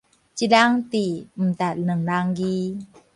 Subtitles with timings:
[0.03, 0.37] 一人智，毋值兩人議